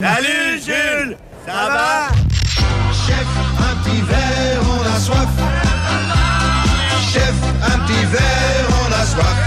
[0.00, 1.16] Salut Jules!
[1.46, 2.08] Ça va?
[3.06, 3.26] Chef,
[3.58, 5.28] un petit verre, on a soif.
[7.12, 9.38] Chef, un petit verre, on a soif.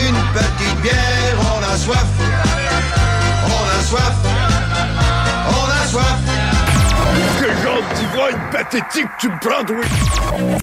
[0.00, 2.04] Une petite bière, on a soif.
[3.46, 4.16] On a soif.
[5.48, 6.18] On a soif.
[7.38, 9.76] Quel genre d'ivrogne pathétique tu me prends, toi?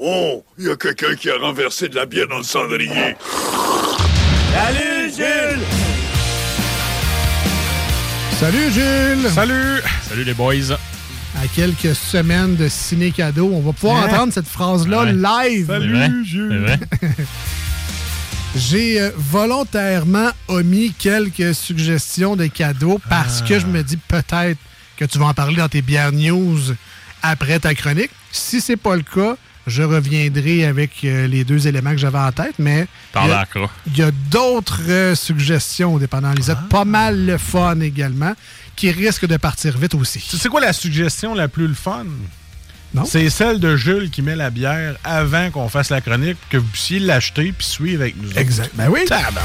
[0.02, 3.16] Oh, il y a quelqu'un qui a renversé de la bière dans le cendrier.
[4.54, 5.85] Salut Jules!
[8.40, 9.30] Salut Jules!
[9.34, 9.82] Salut!
[10.08, 10.74] Salut les boys!
[11.38, 14.08] À quelques semaines de ciné cadeau, on va pouvoir Hein?
[14.10, 15.14] entendre cette phrase-là Ouais.
[15.14, 15.68] live.
[15.68, 16.80] C'est vrai.
[18.56, 23.48] J'ai euh, volontairement omis quelques suggestions de cadeaux parce Ah.
[23.48, 24.58] que je me dis peut-être
[24.98, 26.60] que tu vas en parler dans tes bières news
[27.22, 28.12] après ta chronique.
[28.32, 29.36] Si c'est pas le cas,
[29.68, 33.32] je reviendrai avec euh, les deux éléments que j'avais en tête, mais T'en il y
[33.32, 33.70] a- lacras.
[33.88, 36.68] il y a d'autres euh, suggestions dépendant Lisette, Ah.
[36.70, 38.34] pas mal le fun également,
[38.76, 40.20] qui risquent de partir vite aussi.
[40.20, 42.06] Tu sais quoi la suggestion la plus le fun?
[42.94, 43.04] Non.
[43.06, 46.68] C'est celle de Jules qui met la bière avant qu'on fasse la chronique, que vous
[46.68, 48.30] puissiez l'acheter puis suivre avec nous.
[48.30, 48.38] autres.
[48.38, 48.72] Exact.
[48.76, 49.02] Ben oui.
[49.06, 49.44] Tabarnak.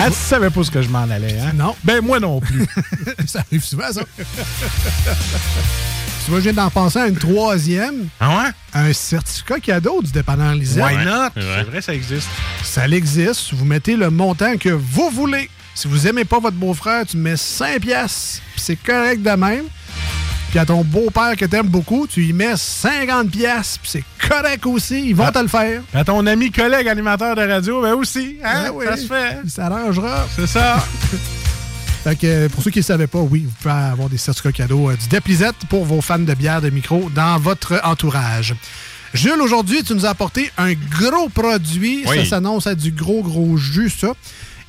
[0.00, 1.50] Ah, tu savais pas ce que je m'en allais, hein?
[1.56, 1.74] Non.
[1.82, 2.64] Ben, moi non plus.
[3.26, 4.02] ça arrive souvent, ça.
[6.28, 8.06] tu vois, je viens d'en penser à une troisième.
[8.20, 8.50] Ah ouais?
[8.74, 10.84] Un certificat cadeau du dépanneur Lisette.
[10.84, 11.30] Why not?
[11.34, 11.56] c'est vrai.
[11.64, 12.28] C'est vrai, ça existe.
[12.62, 13.54] Ça existe.
[13.54, 15.48] Vous mettez le montant que vous voulez.
[15.74, 18.42] Si vous aimez pas votre beau-frère, tu mets 5 piastres.
[18.52, 19.64] Puis c'est correct de même.
[20.50, 23.80] Puis à ton beau-père que t'aimes beaucoup, tu y mets 50 piastres.
[23.80, 25.08] Puis c'est correct aussi.
[25.08, 25.32] Ils vont Ah.
[25.32, 25.80] te le faire.
[25.94, 28.64] À ton ami collègue animateur de radio, ben aussi, hein?
[28.64, 28.84] Ben oui.
[28.86, 29.36] Ça se fait.
[29.48, 30.26] Ça arrangera.
[30.36, 30.84] C'est ça.
[32.08, 34.52] Fait que euh, pour ceux qui ne savaient pas, oui, vous pouvez avoir des certificats
[34.52, 38.54] cadeaux euh, du Déplisette pour vos fans de bière de micro dans votre entourage.
[39.12, 42.04] Jules, aujourd'hui, tu nous as apporté un gros produit.
[42.06, 42.16] Oui.
[42.20, 44.12] Ça s'annonce à du gros, gros jus, ça.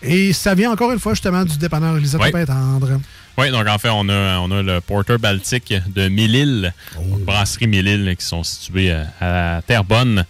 [0.03, 2.41] Et ça vient encore une fois justement du dépanneur Elisabeth Oui.
[2.41, 3.00] Pépin tendre.
[3.38, 6.73] Oui, donc en fait, on a, on a le Porter Baltique de Mille-Îles,
[7.25, 10.25] brasserie Mille-Îles, qui sont situées euh, à Terrebonne.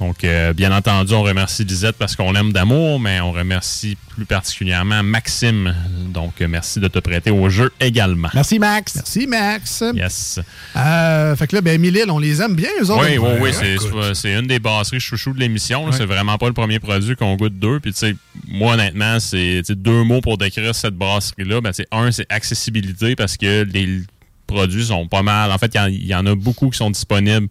[0.00, 4.24] Donc, euh, bien entendu, on remercie Lisette parce qu'on l'aime d'amour, mais on remercie plus
[4.26, 5.72] particulièrement Maxime.
[6.12, 8.28] Donc, euh, merci de te prêter au jeu également.
[8.34, 8.96] Merci, Max.
[8.96, 9.84] Merci, Max.
[9.94, 10.40] Yes.
[10.76, 13.04] Euh, fait que là, ben, Mille-Îles, on les aime bien, eux autres.
[13.08, 13.50] Oui, oui, oui,
[13.94, 15.90] Ouais, c'est- une des brasseries chouchou de l'émission.
[15.92, 17.78] C'est vraiment pas le premier produit qu'on goûte d'eux.
[17.80, 18.16] Puis, tu sais,
[18.48, 21.60] moi, honnêtement, c'est deux mots pour décrire cette brasserie-là.
[21.60, 24.00] Ben, un, c'est accessibilité parce que les
[24.48, 25.52] produits sont pas mal.
[25.52, 27.46] En fait, il y en- il y, en a beaucoup qui sont disponibles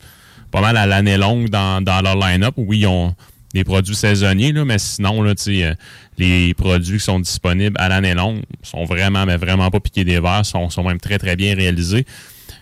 [0.54, 2.54] pas mal à l'année longue dans, dans leur line-up.
[2.58, 3.16] Oui, ils ont
[3.56, 5.76] des produits saisonniers, là, mais sinon, là, euh,
[6.20, 10.20] les produits qui sont disponibles à l'année longue sont vraiment, mais vraiment pas piqués des
[10.20, 12.06] verres, sont, sont même très, très bien réalisés.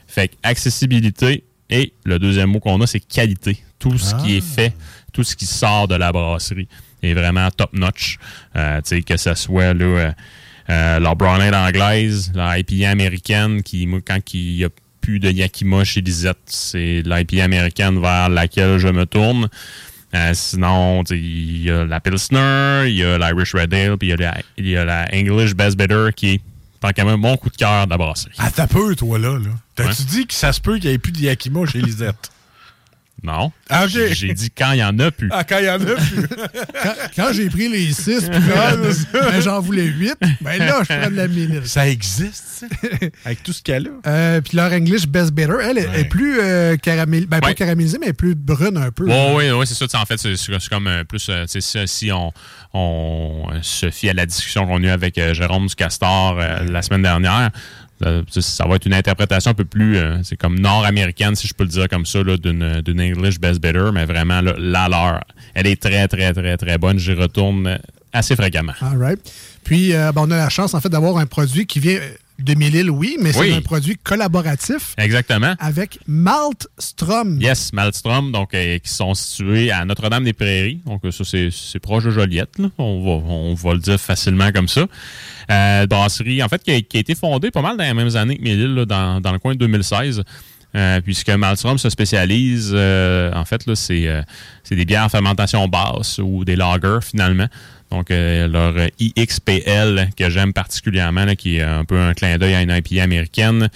[0.08, 3.58] Fait que accessibilité et le deuxième mot qu'on a, c'est qualité.
[3.78, 4.74] Tout ce qui est fait,
[5.12, 6.70] tout ce qui sort de la brasserie
[7.04, 8.20] est vraiment top-notch.
[8.56, 10.12] Euh, que ce soit là, euh,
[10.70, 14.70] euh, leur brown anglaise, leur IPA américaine, qui, quand il y a
[15.02, 19.50] plus de Yakima chez Lisette, c'est l'IPA américaine vers laquelle je me tourne.
[20.14, 24.12] Euh, sinon, il y a la Pilsner, il y a l'Irish Red Ale, puis il
[24.12, 26.42] y, a la- il y a la English Best Bitter qui est,
[26.94, 28.34] qu'à même, mon coup de cœur de la brasserie.
[28.38, 29.34] Ah, t'as peu, toi, là.
[29.40, 29.50] là.
[29.76, 32.30] T'as-tu dit que ça se peut qu'il n'y ait plus de Yakima chez Lisette?
[33.24, 33.52] Non.
[33.70, 33.88] Ah.
[33.88, 35.30] J'ai dit quand il y en a plus.
[35.32, 36.28] Ah, quand il y en a plus.
[36.84, 40.96] Quand, quand j'ai pris les 6 puis que, ben, j'en voulais 8, ben là, je
[40.98, 41.62] prends de la Mille-Îles.
[41.68, 42.66] ça existe, ça?
[43.26, 44.10] Avec tout ce qu'elle a.
[44.10, 48.00] Euh, puis leur English Best Bitter, elle est- est plus euh, caramélisée, ben, pas caramélisée,
[48.00, 49.06] mais plus brune un peu.
[49.06, 49.86] Oui, oui, oui, c'est ça.
[50.02, 51.28] En fait, c'est c'est- c'est comme euh, plus.
[51.30, 52.32] euh, tu sais, si- on,
[52.74, 56.38] on euh, se fie à la discussion qu'on a eue avec euh, Jérôme du Castor
[56.40, 57.52] euh, la semaine dernière,
[58.04, 59.98] euh, ça va être une interprétation un peu plus.
[59.98, 63.62] euh, c'est comme nord-américaine, si je peux le dire comme ça, d'une d'une English Best
[63.62, 65.22] Bitter, mais vraiment là, la leur.
[65.54, 66.98] Elle est très, très, très, très bonne.
[66.98, 67.78] J'y retourne euh,
[68.14, 68.74] assez fréquemment.
[68.82, 69.20] All right.
[69.64, 72.00] Puis, euh, ben, on a la chance, en fait, d'avoir un produit qui vient
[72.44, 73.50] de Mille-Îles, oui, mais Oui.
[73.50, 75.56] c'est un produit collaboratif Exactement.
[75.60, 77.40] avec Maltstrom.
[77.42, 80.82] Yes, Malmstrom, donc euh, qui sont situés à Notre-Dame-des-Prairies.
[80.86, 82.58] Donc euh, ça, c'est proche de Joliette.
[82.60, 82.70] là.
[82.78, 84.86] On, va, on va le dire facilement comme ça.
[85.50, 88.16] Euh, brasserie, en fait, qui a, qui a été fondée pas mal dans les mêmes
[88.16, 90.24] années que là, dans, dans le coin de 2016.
[90.74, 94.22] Euh, puisque Malmstrom se spécialise, euh, en fait, là, c'est euh,
[94.64, 97.48] c'est des bières à fermentation basse ou des lagers, finalement.
[97.92, 102.56] Donc, euh, leur IXPL, que j'aime particulièrement, là, qui est un peu un clin d'œil
[102.56, 103.70] à une IPA américaine.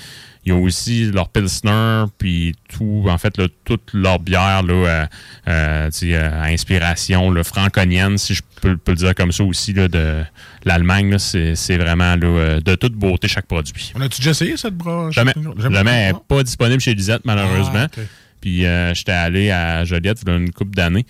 [0.46, 5.06] Ils ont aussi leur Pilsner, puis tout, en fait, là, toute leur bière là, euh,
[5.50, 9.90] euh, à inspiration là, franconienne, si je peux, peux le dire comme ça aussi, là,
[9.90, 10.24] de
[10.64, 11.18] l'Allemagne.
[11.18, 13.92] C'est vraiment de toute beauté chaque produit.
[13.96, 15.16] On a-tu déjà essayé cette broche?
[15.16, 17.88] Jamais, jamais, elle n'est pas disponible chez Lisette, malheureusement.
[17.98, 18.02] Ah.
[18.40, 21.06] Puis j'étais allé à Joliette il y a une couple d'années.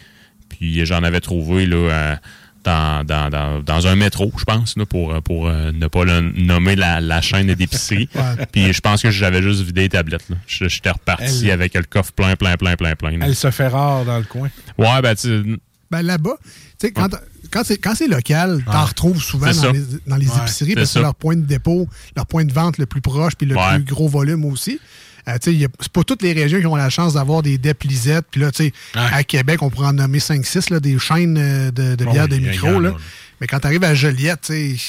[0.48, 2.18] Puis j'en avais trouvé là,
[2.66, 6.20] dans, dans, dans, dans un métro, je pense, là, pour, pour euh, ne pas le
[6.22, 8.10] nommer la, la chaîne d'épicerie.
[8.16, 8.46] Ouais.
[8.52, 10.28] Puis je pense que j'avais juste vidé les tablettes.
[10.30, 10.36] là.
[10.48, 13.18] J'étais reparti Elle- avec le coffre plein, plein, plein, plein, plein.
[13.18, 13.26] là.
[13.28, 14.50] Elle se fait rare dans le coin.
[14.78, 15.58] Ouais, ben tu
[15.92, 17.10] Ben, là-bas, tu sais, quand,
[17.52, 20.88] quand c'est quand c'est local, t'en retrouves souvent dans les, dans les Ouais, épiceries parce
[20.88, 23.56] que c'est leur point de dépôt, leur point de vente le plus proche puis le
[23.56, 23.76] Ouais.
[23.76, 24.80] plus gros volume aussi.
[25.28, 28.26] Euh, c'est pas toutes les régions qui ont la chance d'avoir des DEP Lisette.
[28.30, 29.02] Puis là, tu sais, Ouais.
[29.12, 32.40] à Québec, on pourrait en nommer 5-6, là, des chaînes euh, de, de bières oui,
[32.40, 32.80] de micro.
[32.80, 32.90] là.
[32.92, 32.96] là.
[33.42, 34.84] Mais quand tu arrives à Joliette, tu sais,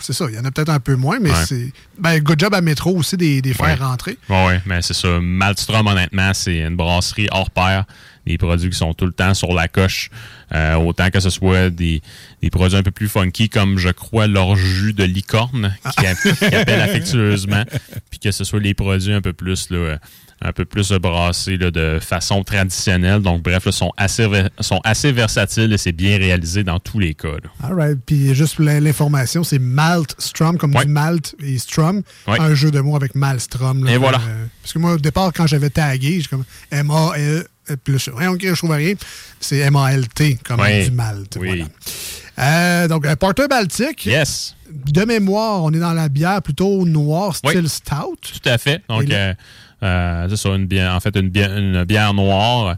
[0.00, 1.46] c'est ça, il y en a peut-être un peu moins, mais Ouais.
[1.46, 1.72] c'est.
[1.98, 3.74] Ben, good job à Métro aussi des, des faire Ouais.
[3.74, 4.18] rentrer.
[4.28, 5.20] Ouais, mais c'est ça.
[5.20, 7.84] Malmstrom, honnêtement, c'est une brasserie hors pair.
[8.26, 10.10] Des produits qui sont tout le temps sur la coche.
[10.52, 12.00] Euh, autant que ce soit des,
[12.42, 16.14] des produits un peu plus funky, comme je crois leur jus de licorne, qui, a-
[16.14, 17.64] qui appelle affectueusement.
[18.10, 19.98] Puis que ce soit les produits un peu plus là,
[20.42, 23.20] un peu plus brassés là, de façon traditionnelle.
[23.20, 24.26] Donc, bref, là, sont, assez,
[24.60, 27.28] sont assez versatiles et c'est bien réalisé dans tous les cas.
[27.28, 27.50] là.
[27.68, 27.98] All right.
[28.04, 30.84] Puis juste pour l'information, c'est Maltstrom, comme Ouais.
[30.84, 31.56] du Malt et.
[32.26, 32.40] Ouais.
[32.40, 33.84] Un jeu de mots avec Malstrom.
[33.84, 33.92] là.
[33.92, 34.18] Et voilà.
[34.18, 37.44] Euh, parce que moi, au départ, quand j'avais tagué, j'ai comme M-A-L.
[37.70, 38.94] Euh, je rien, ok, je trouve rien.
[39.40, 41.36] C'est M-A-L-T, comme du Malte.
[41.40, 41.48] Oui.
[41.48, 41.64] Voilà.
[42.38, 44.06] Euh, donc, un porteur baltique.
[44.06, 47.68] Yes, De mémoire, on est dans la bière plutôt noire, style Oui.
[47.68, 48.16] stout.
[48.22, 48.82] tout à fait.
[48.88, 49.34] Donc, là- euh,
[49.82, 52.76] euh, c'est ça, une bière, en fait, une bière, une bière noire,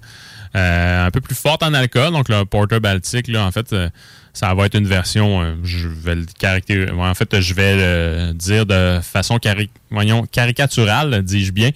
[0.54, 2.12] euh, un peu plus forte en alcool.
[2.12, 3.88] Donc, le Porter Baltique, là, en fait, euh,
[4.34, 8.32] ça va être une version, euh, je vais le caractériser, en fait, je vais le
[8.34, 11.70] dire de façon cari- voyons, caricaturale, dis-je bien.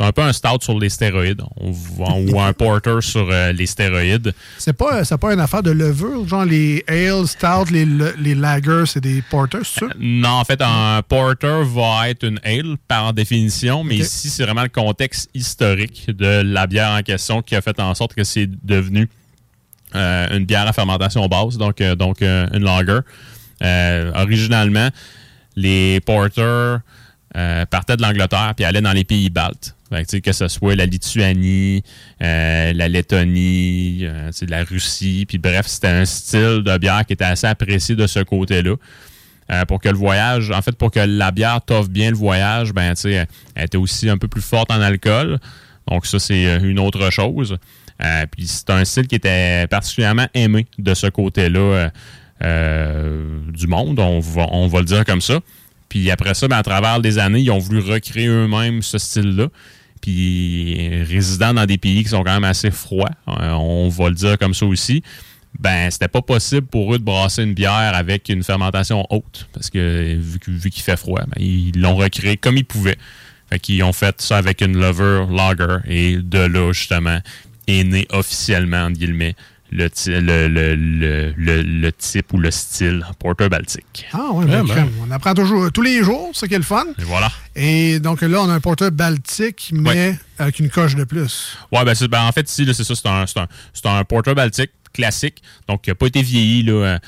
[0.00, 1.42] C'est un peu un stout sur les stéroïdes.
[1.58, 4.32] On voit- ou un porter sur euh, les stéroïdes.
[4.56, 7.84] C'est pas, c'est pas une affaire de levure, genre les ale, stout, les,
[8.18, 9.86] les lagers, c'est des porters, c'est ça?
[9.98, 14.62] Non, en fait, un porter va être une ale par définition, mais ici, c'est vraiment
[14.62, 18.48] le contexte historique de la bière en question qui a fait en sorte que c'est
[18.64, 19.06] devenu
[19.94, 23.00] euh, une bière à fermentation basse, donc, euh, donc euh, une lager.
[23.62, 24.88] Euh, originalement,
[25.56, 26.80] les porters
[27.36, 29.74] euh, partaient de l'Angleterre puis allaient dans les pays baltes.
[29.90, 31.82] Que, ce soit la Lituanie,
[32.22, 37.24] euh, la Lettonie, euh, la Russie, puis bref, c'était un style de bière qui était
[37.24, 38.76] assez apprécié de ce côté-là.
[39.50, 42.72] Euh, pour que le voyage, en fait, pour que la bière t'offre bien le voyage,
[42.72, 43.26] ben, elle
[43.64, 45.40] était aussi un peu plus forte en alcool.
[45.88, 47.56] Donc, ça, c'est une autre chose.
[48.30, 51.90] Puis, c'est un style qui était particulièrement aimé de ce côté-là
[52.40, 55.40] du monde, on va, on va le dire comme ça.
[55.90, 59.48] Puis après ça, ben, à travers les années, ils ont voulu recréer eux-mêmes ce style-là.
[60.00, 64.14] Puis, résidant dans des pays qui sont quand même assez froids, euh, on va le
[64.14, 65.02] dire comme ça aussi,
[65.58, 69.68] ben c'était pas possible pour eux de brasser une bière avec une fermentation haute parce
[69.68, 72.98] que vu, vu qu'il fait froid, ben, ils l'ont recréé comme ils pouvaient.
[73.50, 77.18] Fait qu'ils ont fait ça avec une lover lager et de là justement
[77.66, 79.34] est né officiellement entre guillemets
[79.70, 84.06] le, le, le, le, le- le type ou le style porter baltique.
[84.12, 84.88] Ah ouais, ben, ben.
[85.06, 86.84] on apprend toujours tous les jours, c'est qui est le fun.
[86.98, 87.30] Et voilà.
[87.54, 91.56] Et donc là, on a un porteur baltique, mais avec une coche de plus.
[91.72, 94.02] Ouais, ben, c'est- ben, en fait, ici, c'est ça, c'est un, c'est un, c'est un
[94.04, 96.98] porter baltique classique, donc qui n'a pas été vieilli là, euh,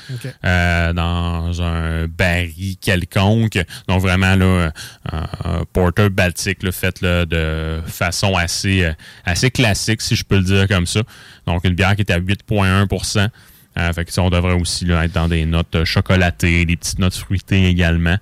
[0.45, 3.59] euh, dans un baril quelconque.
[3.87, 4.71] Donc vraiment là,
[5.11, 8.93] un, un porter baltique là, fait là, de façon assez, euh,
[9.25, 11.01] assez classique, si je peux le dire comme ça.
[11.45, 13.29] Donc une bière qui est à 8,1
[13.77, 16.75] euh, fait que, ça, on devrait aussi là, être dans des notes euh, chocolatées, des
[16.75, 18.17] petites notes fruitées également.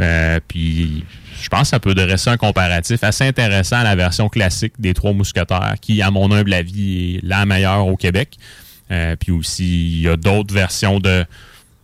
[0.00, 1.04] Euh, puis
[1.42, 4.94] je pense que ça peut dresser un comparatif assez intéressant à la version classique des
[4.94, 8.36] Trois Mousquetaires, qui, à mon humble avis, est la meilleure au Québec.
[8.92, 11.24] Euh, puis aussi, il y a d'autres versions de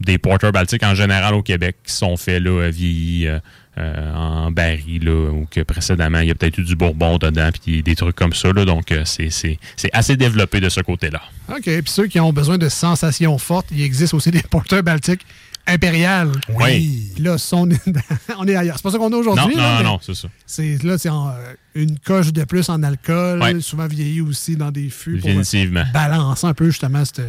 [0.00, 3.40] des porters baltiques en général au Québec qui sont faits là, vieillis euh,
[3.78, 7.82] euh, en baril, ou que précédemment, il y a peut-être eu du bourbon dedans, puis
[7.82, 8.52] des trucs comme ça.
[8.52, 9.58] Là, donc, c'est
[9.92, 11.20] assez développé de ce côté-là.
[11.48, 11.62] OK.
[11.62, 15.26] Puis ceux qui ont besoin de sensations fortes, il existe aussi des porteurs baltiques
[15.68, 16.32] impériales.
[16.58, 17.12] Oui.
[17.18, 17.68] Là, sont-
[18.38, 18.76] on est ailleurs.
[18.76, 19.54] C'est pas ça qu'on a Non, aujourd'hui.
[19.56, 20.28] non, là, mais non, c'est ça.
[20.46, 21.32] C'est là, c'est en, euh,
[21.74, 23.60] une coche de plus en alcool, Ouais.
[23.60, 25.84] souvent vieilli aussi dans des fûts pour euh, Définitivement.
[25.92, 27.22] balancer un peu justement ce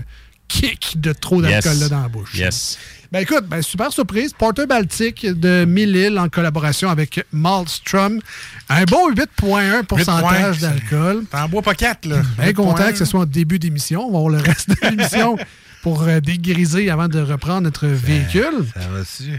[0.47, 1.63] kick de trop Yes.
[1.63, 2.33] d'alcool là dans la bouche.
[2.35, 2.79] Yes.
[3.11, 4.33] Ben écoute, ben, super surprise.
[4.37, 8.19] Porter Baltique de Mille-Îles en collaboration avec Malmstrom.
[8.69, 11.23] Un bon 8,1 pourcentage 8,1, d'alcool.
[11.29, 12.21] T'en bois pas quatre, là.
[12.39, 12.91] Bien content 8,1.
[12.91, 14.01] que ce soit en début d'émission.
[14.07, 15.37] On va voir le reste de l'émission
[15.81, 18.65] pour euh, dégriser avant de reprendre notre véhicule.
[18.73, 19.37] Ça va dessus.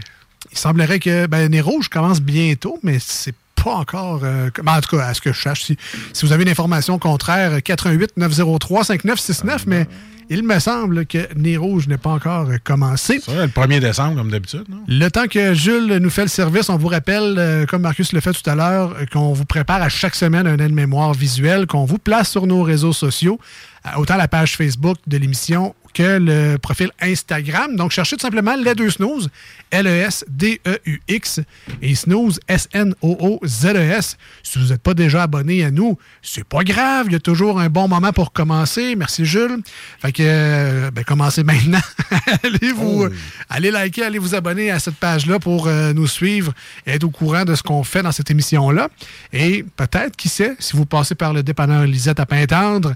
[0.51, 4.21] Il semblerait que ben, Nez Rouge commence bientôt, mais c'est pas encore.
[4.23, 5.77] euh, comme- en tout cas, à ce que je sache, si,
[6.13, 9.85] si vous avez une information contraire, 88 903 5969, mais
[10.31, 13.19] il me semble que Nez Rouge n'est pas encore euh, commencé.
[13.19, 14.63] Ça, le 1er décembre, comme d'habitude?
[14.87, 18.19] Le temps que Jules nous fait le service, on vous rappelle, euh, comme Marcus le
[18.19, 21.99] fait tout à l'heure, qu'on vous prépare à chaque semaine un aide-mémoire visuel qu'on vous
[21.99, 23.39] place sur nos réseaux sociaux,
[23.85, 27.75] euh, autant la page Facebook de l'émission que le profil Instagram.
[27.75, 29.29] Donc, cherchez tout simplement les deux snooze,
[29.71, 31.39] L-E-S-D-E-U-X,
[31.81, 34.17] et snooze, S-N-O-O-Z-E-S.
[34.43, 37.59] Si vous n'êtes pas déjà abonné à nous, c'est pas grave, il y a toujours
[37.59, 38.95] un bon moment pour commencer.
[38.95, 39.59] Merci, Jules.
[39.99, 41.79] Fait que, euh, ben, commencez maintenant.
[42.43, 43.07] allez vous,
[43.49, 46.53] allez liker, allez vous abonner à cette page-là pour euh, nous suivre
[46.85, 48.89] et être au courant de ce qu'on fait dans cette émission-là.
[49.33, 52.93] Et peut-être, qui sait, si vous passez par le dépanneur Lisette à Pintendre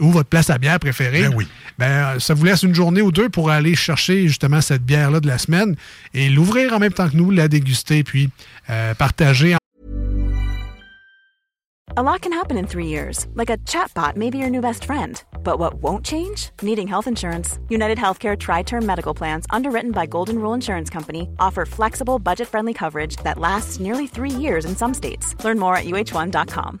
[0.00, 1.48] ou votre place à bière préférée, Ben oui.
[1.78, 5.26] ben, ça vous laisse une journée ou deux pour aller chercher justement cette bière-là de
[5.26, 5.76] la semaine
[6.14, 8.30] et l'ouvrir en même temps que nous, la déguster, puis
[8.70, 9.56] euh, partager
[11.96, 14.84] A lot can happen in three years, like a chatbot may be your new best
[14.84, 15.20] friend.
[15.42, 16.50] But what won't change?
[16.62, 17.58] Needing health insurance.
[17.68, 22.46] United Healthcare Tri Term Medical Plans, underwritten by Golden Rule Insurance Company, offer flexible, budget
[22.46, 25.34] friendly coverage that lasts nearly three years in some states.
[25.42, 26.80] Learn more at uh1.com.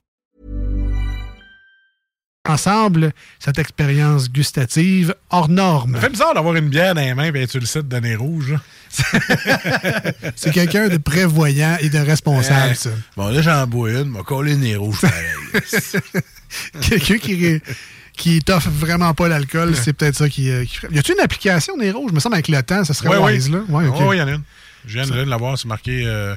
[2.49, 5.95] Ensemble cette expérience gustative hors norme.
[5.95, 8.15] Ça fait bizarre d'avoir une bière dans les mains et sur le site de Nez
[8.15, 8.55] Rouge.
[10.35, 12.89] C'est quelqu'un de prévoyant et de responsable, Euh, ça.
[13.15, 15.25] Bon, là, j'en bois une, m'a collé Nez Rouge pareil.
[16.81, 17.61] Quelqu'un qui,
[18.17, 20.79] qui t'offre vraiment pas l'alcool, c'est peut-être ça qui, euh, qui.
[20.91, 22.09] Y a-tu une application des rouges?
[22.09, 23.53] Je me semble avec le temps, ça serait Ouais, wise, oui.
[23.53, 23.59] là.
[23.69, 23.95] Ouais, ok.
[24.01, 24.41] Oui, il y en a une.
[24.87, 26.35] Je viens de l'avoir, c'est marqué euh,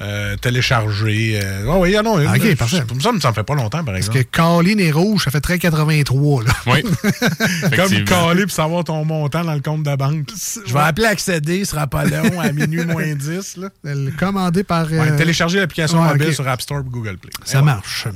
[0.00, 1.38] euh, téléchargé.
[1.42, 2.28] euh, oui, il y en a une.
[2.28, 2.82] Ok, parfait.
[2.86, 4.24] Pour ça, ça me fait pas longtemps, par Parce exemple.
[4.24, 6.50] que Colin et Rouge, ça fait très 83, là.
[6.66, 6.82] Oui.
[7.76, 10.28] Comme caler pour savoir ton montant dans le compte de banque.
[10.66, 13.56] Je vais appeler accéder, ce sera pas long, à minuit moins 10.
[13.58, 13.68] Là.
[13.86, 14.86] Est commandée par.
[14.92, 17.30] euh, Ouais, télécharger l'application ouais, mobile sur App Store et Google Play.
[17.44, 18.08] Ça Et marche.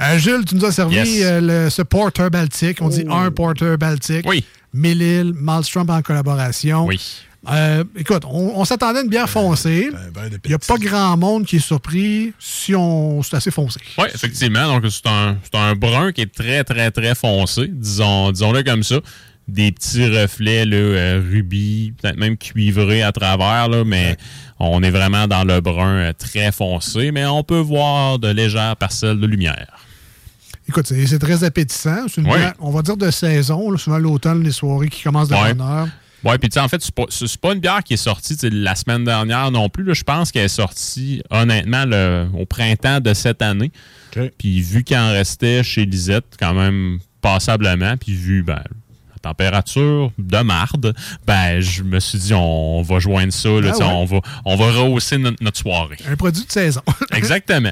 [0.00, 1.08] Euh, Jules, tu nous as servi Yes.
[1.22, 2.78] euh, le, ce porter baltique.
[2.80, 4.24] On dit un porter baltique.
[4.28, 4.44] Oui.
[4.74, 6.86] Mille-Îles, Malmstrom en collaboration.
[6.86, 7.00] Oui.
[7.48, 9.90] Euh, écoute, on, on s'attendait à une bière foncée.
[9.92, 13.80] Il n'y a pas grand monde qui est surpris si on c'est assez foncé.
[13.96, 14.66] Oui, effectivement.
[14.66, 17.68] Donc, c'est un, c'est un brun qui est très, très, très foncé.
[17.68, 18.96] Disons, disons-le comme ça.
[19.46, 24.18] Des petits reflets, là, euh, rubis, peut-être même cuivrés à travers, là, mais
[24.58, 28.76] on est vraiment dans le brun euh, très foncé, mais on peut voir de légères
[28.76, 29.78] parcelles de lumière.
[30.68, 32.08] Écoute, c'est c'est très appétissant.
[32.08, 32.36] C'est une Oui.
[32.36, 35.54] bière, on va dire de saison, là, souvent l'automne, les soirées qui commencent de Ouais.
[35.54, 35.88] bonne heure.
[36.24, 37.04] Ouais, puis tu sais, en fait, c'est pas,
[37.40, 39.94] pas une bière qui est sortie la semaine dernière non plus.
[39.94, 43.70] Je pense qu'elle est sortie, honnêtement, le, au printemps de cette année.
[44.36, 48.62] Puis vu qu'il en restait chez Lisette, quand même passablement, puis vu ben,
[49.10, 50.94] la température de marde,
[51.26, 53.84] ben je me suis dit on va joindre ça, là, Ah ouais.
[53.84, 55.98] on, va, on va rehausser notre, notre soirée.
[56.08, 56.82] Un produit de saison.
[57.12, 57.70] Exactement.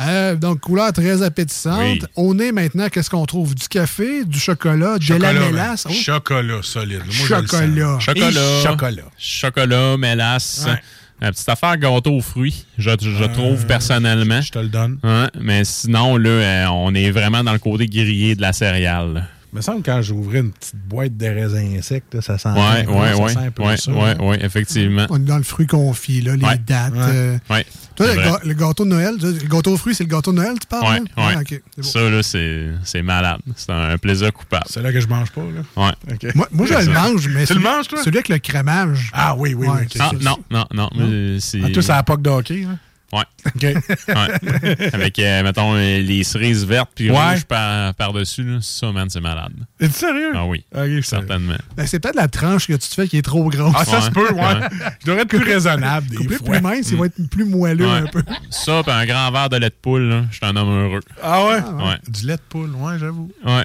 [0.00, 1.80] Euh, donc, couleur très appétissante.
[1.80, 2.00] Oui.
[2.16, 3.54] Au nez, maintenant, qu'est-ce qu'on trouve?
[3.54, 5.86] Du café, du chocolat, de la Chocolat, mélasse.
[5.88, 7.02] Oh, Chocolat solide.
[7.06, 7.98] Moi, Chocolat.
[8.00, 8.28] Chocolat.
[8.30, 9.02] Et chocolat.
[9.18, 10.64] Chocolat, mélasse.
[10.66, 10.80] Ouais.
[11.18, 14.42] La petite affaire gâteau aux fruits, je, je trouve personnellement.
[14.42, 14.98] Je te le donne.
[15.02, 19.26] Ouais, mais sinon, là, euh, on est vraiment dans le côté grillé de la céréale.
[19.52, 22.48] Il me semble que quand j'ouvrais une petite boîte de raisins secs, là, ça sent,
[22.50, 23.32] Ouais, ça ouais, ouais.
[23.32, 23.92] sent un peu Ouais, ça.
[23.92, 24.16] ouais, hein.
[24.20, 25.06] ouais, effectivement.
[25.08, 26.58] On est dans le fruit confit, là, les Ouais.
[26.58, 26.92] dates.
[26.92, 26.98] Ouais.
[27.02, 27.38] euh.
[27.48, 27.66] Ouais.
[27.94, 30.36] Toi, le, ga- le gâteau de Noël, le gâteau aux fruits, c'est le gâteau de
[30.36, 30.84] Noël, tu parles?
[30.84, 31.00] Là?
[31.00, 31.06] ouais.
[31.16, 31.40] Ah,
[31.78, 31.82] bon.
[31.82, 33.40] Ça, là, c'est c'est malade.
[33.56, 34.66] C'est un plaisir coupable.
[34.68, 35.94] C'est là que je mange pas, là.
[36.12, 36.34] OK.
[36.34, 38.02] Moi, moi, je le mange, mais Tu le celui- manges, toi?
[38.04, 39.10] Celui avec le crémage.
[39.14, 40.00] Ah oui, oui, Ouais, oui.
[40.00, 40.90] Ah, non, non, non.
[40.92, 42.76] Ah, toi, c'est à la POC de hockey, là?
[43.12, 43.22] Ouais.
[43.46, 43.62] OK.
[44.08, 44.88] Ouais.
[44.92, 47.30] Avec, euh, mettons, les cerises vertes puis Ouais.
[47.32, 48.42] rouges par- par-dessus.
[48.42, 48.58] là.
[48.60, 49.52] ça, man, c'est malade.
[49.80, 50.32] Es-tu sérieux?
[50.34, 50.64] Ah oui,
[51.02, 51.54] certainement.
[51.76, 53.74] Ben, c'est peut-être la tranche que tu te fais qui est trop grosse.
[53.78, 54.02] Ah, ça Ouais.
[54.06, 54.68] se peut, ouais.
[55.00, 56.46] Je devrais être plus raisonnable des fois.
[56.52, 57.98] plus mince, il va être plus moelleux Ouais.
[57.98, 58.22] un peu.
[58.50, 61.00] Ça, puis un grand verre de lait de poule, là, je suis un homme heureux.
[61.22, 61.60] Ah ouais?
[61.84, 61.98] Ouais.
[62.08, 63.30] Du lait de poule, ouais, j'avoue.
[63.44, 63.64] Ouais.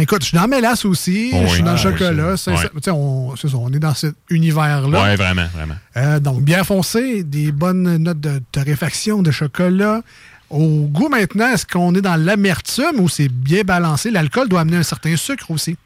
[0.00, 1.62] Écoute, je suis dans la mélasse aussi, je suis oui.
[1.62, 2.32] dans le Ah, chocolat.
[2.32, 2.38] oui,
[2.82, 5.02] c'est- on, c'est ça, on est dans cet univers-là.
[5.02, 5.74] Ouais, vraiment, vraiment.
[5.98, 10.00] Euh, donc, bien foncé, des bonnes notes de torréfaction, de chocolat.
[10.48, 14.10] Au goût maintenant, est-ce qu'on est dans l'amertume ou c'est bien balancé?
[14.10, 15.76] L'alcool doit amener un certain sucre aussi.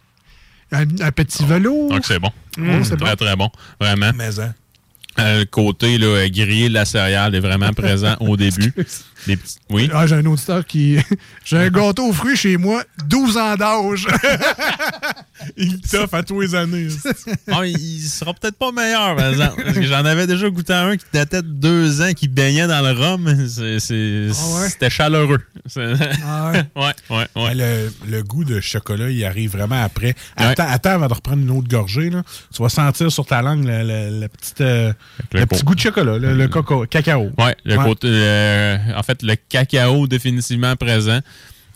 [0.72, 1.90] Un, un petit velours.
[1.90, 2.30] Donc, c'est bon.
[2.58, 3.16] Oh, c'est très, bon.
[3.16, 3.50] très bon.
[3.80, 4.10] Vraiment.
[4.16, 4.54] Mais, hein?
[5.18, 8.74] Euh, le côté là, grillé de la céréale est vraiment présent au début.
[9.26, 9.90] Les petits- Oui.
[9.92, 10.98] Ah, j'ai un auditeur qui.
[11.44, 14.06] j'ai un gâteau aux fruits chez moi, 12 ans d'âge.
[15.56, 16.88] Il t'offre à tous les années.
[17.52, 19.62] Ah, il sera peut-être pas meilleur, par exemple.
[19.64, 22.80] Parce que j'en avais déjà goûté un qui datait de deux ans, qui baignait dans
[22.82, 23.26] le rhum.
[23.28, 24.68] Ah ouais?
[24.68, 25.38] C'était chaleureux.
[26.24, 26.62] Ah ouais?
[26.76, 27.54] ouais, ouais, ouais.
[27.54, 30.14] Le, le goût de chocolat, il arrive vraiment après.
[30.36, 32.10] Attends, attends avant de reprendre une autre gorgée.
[32.10, 32.22] Là.
[32.54, 34.92] Tu vas sentir sur ta langue le, le- le petite, euh,
[35.32, 35.66] le le petit pot.
[35.68, 37.30] goût de chocolat, le, le coco- cacao.
[37.38, 37.84] Ouais, le Ouais.
[37.84, 41.20] côté, euh, en fait, le cacao définitivement présent.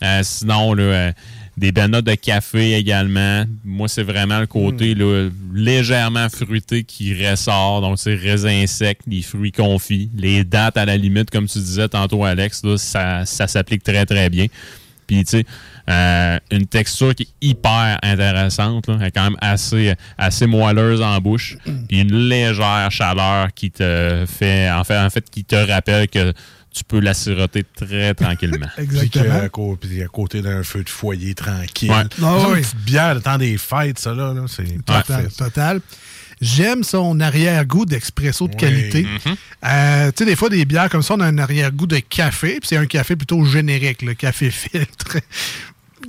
[0.03, 1.11] Euh, sinon, là, euh,
[1.57, 3.45] des bananes de café également.
[3.63, 7.81] Moi, c'est vraiment le côté là, légèrement fruité qui ressort.
[7.81, 11.87] Donc, c'est raisin sec, les fruits confits, les dates à la limite, comme tu disais
[11.87, 14.47] tantôt, Alex, là, ça, ça s'applique très, très bien.
[15.05, 15.45] Puis, tu sais,
[15.89, 21.01] euh, une texture qui est hyper intéressante, là, Elle est quand même assez, assez moelleuse
[21.01, 21.57] en bouche.
[21.89, 26.33] Puis une légère chaleur qui te fait, en fait, en fait, qui te rappelle que
[26.73, 28.67] tu peux la siroter très tranquillement.
[28.77, 29.75] Puis que, Exactement.
[29.75, 31.91] puis à côté d'un feu de foyer tranquille.
[31.91, 32.03] Ouais.
[32.23, 32.57] Ah oui.
[32.59, 34.83] Une petite bière, le temps des fêtes, ça, là, là, c'est.
[34.85, 35.81] Total, total.
[36.39, 38.57] J'aime son arrière-goût d'expresso de Oui.
[38.57, 39.03] qualité.
[39.03, 39.35] Mhm.
[39.63, 42.59] Euh, tu sais, des fois, des bières comme ça, on a un arrière-goût de café,
[42.59, 45.17] puis c'est un café plutôt générique, le café filtre.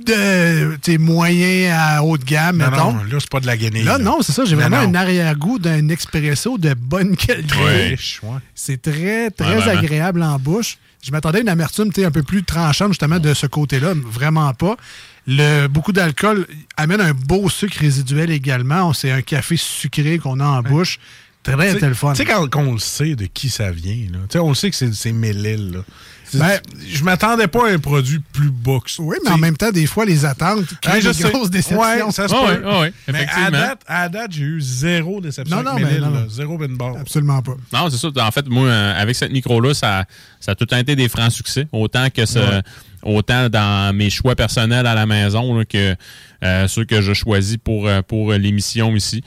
[0.05, 2.93] De, tu sais, moyen à haut de gamme, Non, mettons.
[2.93, 3.83] non, là, c'est pas de la guenille.
[3.83, 4.43] Là, non, c'est ça.
[4.45, 4.89] J'ai vraiment non.
[4.89, 7.55] un arrière-goût d'un expresso de bonne qualité.
[7.55, 7.87] Ouais.
[7.89, 8.39] Riche, ouais.
[8.55, 10.77] C'est très, très Ouais, agréable en bouche.
[11.01, 13.93] Je m'attendais à une amertume un peu plus tranchante, justement, de ce côté-là.
[13.95, 14.75] Vraiment pas.
[15.27, 18.91] Le, beaucoup d'alcool amène un beau sucre résiduel également.
[18.93, 20.99] C'est un café sucré qu'on a en bouche.
[21.43, 22.11] Très, fun.
[22.13, 24.19] Tu sais, quand, quand on le sait de qui ça vient, là.
[24.29, 25.79] Tu sais, on le sait que c'est c'est Mélile, là.
[26.35, 26.59] Ben-
[26.91, 29.03] je m'attendais pas à un produit plus bas que ça.
[29.03, 31.79] Oui, mais en même temps, des fois, les attentes créent je des grosses déceptions.
[31.79, 32.65] Ouais, ça se Ah peut.
[32.65, 35.99] ouais, ah mais à date, à date, j'ai eu zéro déception Non, non, avec mais
[35.99, 36.27] non.
[36.29, 36.95] Zéro ben barre.
[37.01, 37.55] Absolument pas.
[37.71, 38.07] Non, c'est ça.
[38.25, 40.05] En fait, moi, euh, avec cette micro-là, ça,
[40.39, 41.67] ça a tout le temps été des francs succès.
[41.71, 42.61] Autant que ce- Ouais.
[43.03, 45.95] autant dans mes choix personnels à la maison là, que
[46.43, 49.23] euh, ceux que je choisis pour, euh, pour l'émission ici.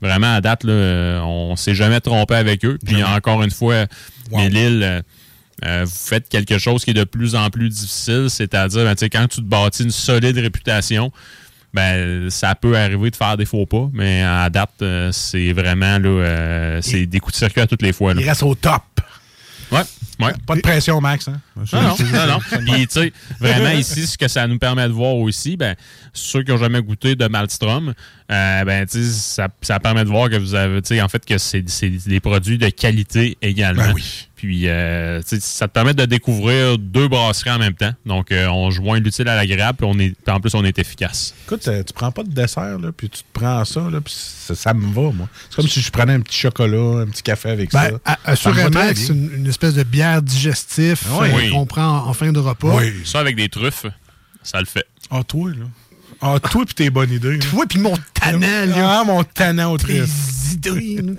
[0.00, 2.78] Vraiment, à date, là, on s'est jamais trompé avec eux.
[2.84, 3.14] Puis Jamais.
[3.16, 3.86] encore une fois,
[4.30, 4.38] Wow.
[4.38, 5.02] Mélile, euh,
[5.64, 9.26] euh, vous faites quelque chose qui est de plus en plus difficile, c'est-à-dire ben, quand
[9.28, 11.10] tu te bâtis une solide réputation,
[11.74, 15.98] ben ça peut arriver de faire des faux pas, mais à date, euh, c'est vraiment
[15.98, 18.14] là, euh, c'est des coups de circuit à toutes les fois.
[18.14, 18.20] là.
[18.20, 18.82] Il reste au top.
[19.72, 19.80] Ouais,
[20.20, 20.32] ouais.
[20.46, 21.28] Pas de pression, Max.
[21.28, 21.40] Hein?
[21.72, 22.38] Non, non, non, non.
[22.72, 25.74] Puis, tu sais, vraiment, ici, ce que ça nous permet de voir aussi, ben,
[26.12, 27.94] ceux qui n'ont jamais goûté de Malmstrom,
[28.30, 31.08] euh, ben, tu sais, ça, ça permet de voir que vous avez, tu sais, en
[31.08, 33.86] fait, que c'est c'est des produits de qualité également.
[33.86, 34.28] Ben oui.
[34.40, 37.92] Puis, euh, tu sais, ça te permet de découvrir deux brasseries en même temps.
[38.06, 40.78] Donc, euh, on joint l'utile à l'agréable, puis on est, puis en plus, on est
[40.78, 41.34] efficace.
[41.44, 44.14] Écoute, euh, tu prends pas de dessert, là, puis tu te prends ça, là, puis
[44.16, 45.28] ça, ça me va, moi.
[45.50, 48.18] C'est comme si je prenais un petit chocolat, un petit café avec Ben, ça.
[48.24, 51.49] assurément, c'est une, une espèce de bière digestif Ah oui.
[51.50, 51.58] Oui.
[51.58, 52.74] qu'on prend en fin de repas.
[52.76, 52.92] Oui.
[53.04, 53.86] Ça, avec des truffes,
[54.42, 54.86] ça le fait.
[55.10, 55.66] Ah, toi, là.
[56.22, 57.38] Ah, toi, puis tes bonnes idées.
[57.54, 59.00] Oui, puis mon tannant, là.
[59.00, 61.00] Ah, mon tannant au idées.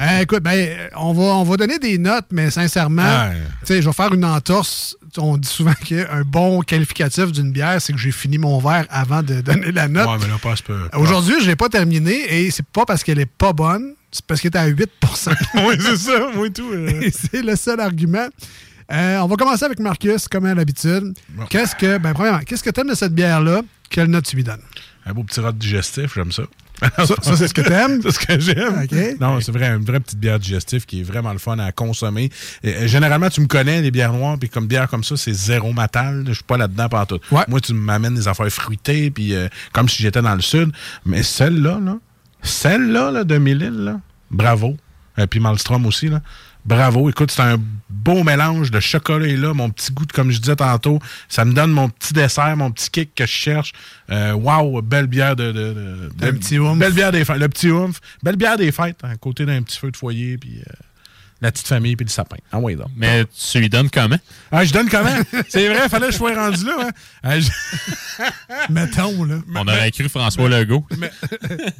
[0.00, 3.30] Euh, écoute, ben, on va, on va donner des notes, mais sincèrement, Ah.
[3.60, 4.96] tu sais, je vais faire une entorse.
[5.16, 9.22] On dit souvent qu'un bon qualificatif d'une bière, c'est que j'ai fini mon verre avant
[9.22, 10.06] de donner la note.
[10.08, 10.76] Ouais, mais là, passe peu.
[10.94, 14.40] Aujourd'hui, je l'ai pas terminé et c'est pas parce qu'elle est pas bonne, c'est parce
[14.40, 14.82] qu'elle est à 8%
[15.68, 16.68] oui, c'est ça, moi et tout.
[16.72, 17.00] euh.
[17.02, 18.26] Et c'est le seul argument.
[18.92, 21.14] Euh, on va commencer avec Marcus, comme à l'habitude.
[21.30, 21.46] Bon.
[21.46, 23.62] Qu'est-ce que, ben, premièrement, qu'est-ce que t'aimes de cette bière-là?
[23.90, 24.62] Quelle note tu lui donnes?
[25.04, 26.44] Un beau petit rot digestif, j'aime ça.
[26.80, 28.00] Ça, ça, c'est ce que t'aimes?
[28.02, 28.82] C'est ce que j'aime.
[28.84, 29.20] OK.
[29.20, 32.30] Non, c'est vrai, une vraie petite bière digestive qui est vraiment le fun à consommer.
[32.62, 35.32] Et, euh, généralement, tu me connais, les bières noires, puis comme bière comme ça, c'est
[35.32, 36.24] zéro matal.
[36.26, 37.18] Je suis pas là-dedans tout.
[37.30, 37.44] Ouais.
[37.48, 40.70] Moi, tu m'amènes des affaires fruitées, puis euh, comme si j'étais dans le sud.
[41.06, 41.96] Mais celle-là, là,
[42.42, 44.76] celle-là, là, de Mélile, là, bravo.
[45.16, 46.20] Et puis Malmstrom aussi, là.
[46.66, 47.08] Bravo.
[47.08, 47.58] Écoute, c'est un
[48.06, 51.00] beau mélange de chocolat et là, mon petit goût, de- comme je disais tantôt.
[51.28, 53.72] Ça me donne mon petit dessert, mon petit kick que je cherche.
[54.12, 55.50] Euh, wow, belle bière de.
[55.50, 56.78] de, de- de- Un petit oomph.
[56.78, 57.38] Belle bière des fêtes.
[57.38, 58.00] Le petit oomph.
[58.22, 60.38] Belle bière des fêtes, à côté d'un petit feu de foyer.
[60.38, 60.72] Puis, euh,
[61.42, 62.36] la petite famille puis le sapin.
[62.50, 62.86] Ah oui, donc.
[62.96, 64.16] Mais tu lui donnes comment?
[64.50, 65.14] Ah, je donne comment?
[65.48, 66.76] C'est vrai, fallait que je sois rendu là.
[66.80, 66.90] Hein?
[67.22, 67.50] Ah, je-
[68.72, 69.34] Mettons, là.
[69.54, 70.86] On aurait cru François Legault.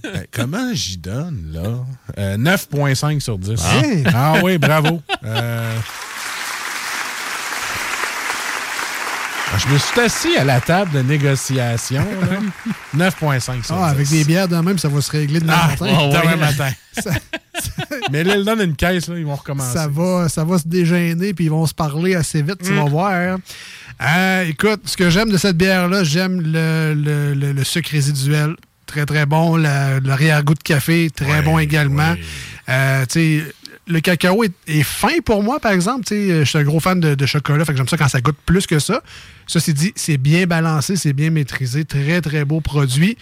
[0.05, 1.85] Euh, comment j'y donne, là?
[2.19, 3.61] Euh, 9,5 sur 10.
[3.65, 3.83] Ah.
[4.15, 5.03] Ah, oui, bravo.
[5.25, 5.83] Euh, ah,
[9.59, 12.05] Je me suis assis à la table de négociation.
[12.21, 12.39] là.
[13.11, 13.63] 9,5 sur 10.
[13.71, 15.85] Ah, avec des bières de même, ça va se régler demain Ah, matin.
[15.87, 16.71] ouais, demain matin.
[17.03, 17.11] Ça,
[18.11, 19.73] Mais là, ils donnent une caisse, là, ils vont recommencer.
[19.77, 22.85] ça va, ça va se dégêner, puis ils vont se parler assez vite, tu vas
[22.85, 23.39] voir.
[24.03, 28.57] Euh, écoute, ce que j'aime de cette bière-là, j'aime le, le- le- le sucre résiduel.
[28.87, 29.57] Très, très bon.
[29.57, 32.15] La- L'arrière-goût de café, très bon également.
[32.69, 33.45] Euh, tu sais,
[33.87, 36.05] le cacao est, est fin pour moi, par exemple.
[36.05, 38.09] Tu sais, Je suis un gros fan de, de chocolat, fait que j'aime ça quand
[38.09, 39.03] ça goûte plus que ça.
[39.47, 41.85] Ceci dit, c'est bien balancé, c'est bien maîtrisé.
[41.85, 43.17] Très, très beau produit.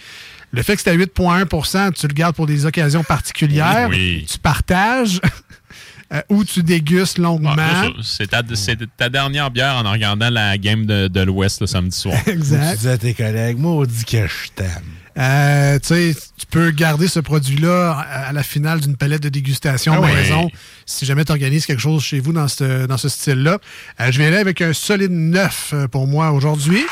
[0.51, 3.89] Le fait que c'est à 8,1% tu le gardes pour des occasions particulières.
[3.89, 4.25] Oui.
[4.29, 5.19] Tu partages
[6.13, 7.55] euh, ou tu dégustes longuement.
[7.57, 12.15] Ah, c'est ta, dernière bière en regardant la game de, de l'Ouest le samedi soir.
[12.23, 12.79] Tu exact.
[12.79, 14.95] dis à tes collègues, maudit que je t'aime.
[15.17, 19.93] Euh, tu sais, tu peux garder ce produit-là à la finale d'une palette de dégustation
[19.95, 20.13] Ah oui.
[20.13, 20.49] maison
[20.85, 23.59] si jamais tu organises quelque chose chez vous dans ce, dans ce style-là.
[24.01, 26.85] Euh, je viens là avec un solide 9 euh, pour moi aujourd'hui.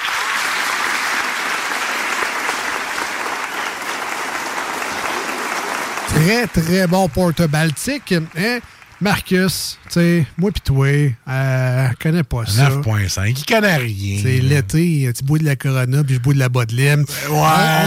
[6.08, 8.14] Très, très bon porte baltique.
[8.38, 8.60] Hein?
[9.04, 12.70] Marcus, tu sais, moi pis toi, euh, connais pas ça.
[12.70, 13.36] 9,5.
[13.38, 14.20] Il connaît rien.
[14.24, 17.02] C'est l'été, tu bois de la Corona puis je bois de la Bodlim.
[17.02, 17.38] Ouais,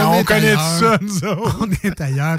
[0.05, 0.79] on, est connaît ailleurs.
[0.79, 1.57] ça, nous autres.
[1.61, 2.37] On est ailleurs.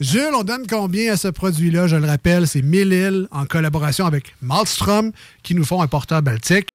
[0.00, 1.86] Jules, on donne combien à ce produit-là?
[1.88, 6.22] Je le rappelle, c'est Mille Îles en collaboration avec Malmstrom qui nous font un porteur
[6.22, 6.68] baltique.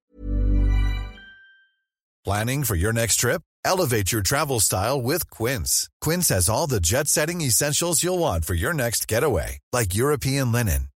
[2.25, 3.41] Planning for your next trip?
[3.65, 5.89] Elevate your travel style with Quince.
[6.01, 10.51] Quince has all the jet setting essentials you'll want for your next getaway, like European
[10.51, 10.89] linen,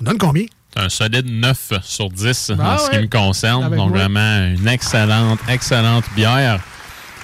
[0.00, 0.44] On donne combien?
[0.76, 3.02] Un solide 9 sur 10 Ah en ce qui ouais.
[3.02, 3.64] me concerne.
[3.64, 3.98] Avec Donc moi.
[3.98, 6.60] vraiment une excellente, excellente bière.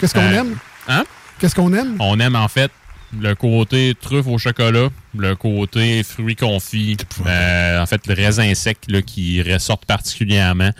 [0.00, 0.56] Qu'est-ce qu'on Euh, aime?
[0.88, 1.04] Hein?
[1.38, 1.96] Qu'est-ce qu'on aime?
[2.00, 2.70] On aime en fait
[3.20, 8.78] le côté truffe au chocolat, le côté fruits confits, euh, en fait le raisin sec
[8.88, 10.70] là, qui ressortent particulièrement.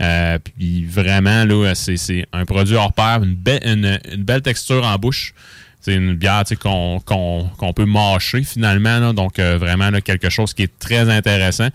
[0.00, 4.40] Euh, puis vraiment, là, c'est, c'est un produit hors pair, une, be- une, une belle
[4.40, 5.34] texture en bouche.
[5.84, 9.00] C'est une bière qu'on, peut mâcher finalement.
[9.00, 9.12] là.
[9.12, 11.68] donc euh, vraiment là, quelque chose qui est très intéressant.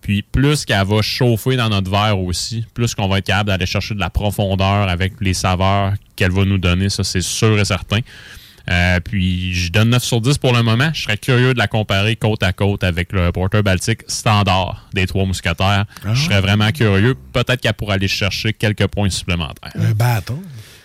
[0.00, 3.66] Puis plus qu'elle va chauffer dans notre verre aussi, plus qu'on va être capable d'aller
[3.66, 7.64] chercher de la profondeur avec les saveurs qu'elle va nous donner, ça c'est sûr et
[7.66, 8.00] certain.
[8.70, 10.90] Euh, puis je donne 9 sur 10 pour le moment.
[10.94, 15.06] Je serais curieux de la comparer côte à côte avec le Porter Baltique standard des
[15.06, 15.84] Trois Mousquetaires.
[16.14, 17.16] Je serais vraiment curieux.
[17.32, 19.72] Peut-être qu'elle pourrait aller chercher quelques points supplémentaires.
[19.74, 20.40] Un bâton.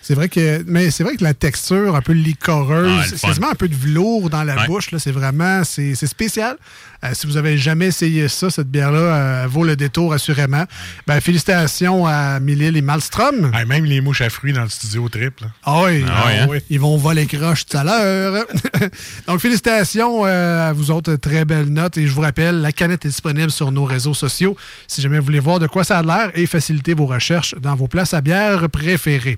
[0.08, 3.50] C'est vrai que mais c'est vrai que la texture un peu licoreuse, Ah, c'est quasiment
[3.50, 4.66] un peu de velours dans la Ouais.
[4.66, 6.56] bouche là, c'est vraiment c'est c'est spécial.
[7.04, 10.64] Euh, si vous avez jamais essayé ça, cette bière là vaut le détour assurément.
[11.06, 13.50] Ben félicitations à Mille et Malmstrom.
[13.52, 15.44] Ah, même les mouches à fruits dans le studio triple.
[15.62, 16.46] Ah oui, Ah ouais, hein?
[16.48, 16.58] oui.
[16.70, 18.46] ils vont voler croche tout à l'heure.
[19.26, 21.98] Donc, félicitations euh, à vous autres, très belle note.
[21.98, 25.26] Et je vous rappelle, la canette est disponible sur nos réseaux sociaux si jamais vous
[25.26, 28.22] voulez voir de quoi ça a l'air et faciliter vos recherches dans vos places à
[28.22, 29.36] bière préférées.